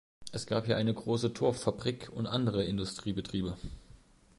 Es 0.31 0.47
gab 0.47 0.65
hier 0.65 0.77
eine 0.77 0.95
große 0.95 1.31
Torf-Fabrik 1.31 2.09
und 2.11 2.25
andere 2.25 2.63
Industriebetriebe. 2.63 3.55